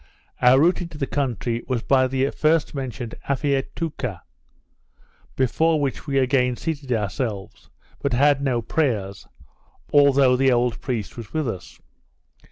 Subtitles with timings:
[0.41, 4.21] Our route into the country, was by the first mentioned Afiatouca,
[5.35, 7.69] before which we again seated ourselves,
[8.01, 9.27] but had no prayers,
[9.93, 11.79] although the old priest was with us.